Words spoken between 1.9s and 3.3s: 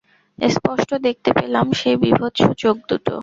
বীভৎস চোখদুটো।